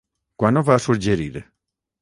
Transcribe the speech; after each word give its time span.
Quan 0.43 0.57
ho 0.57 0.63
va 0.71 0.79
suggerir? 0.87 1.31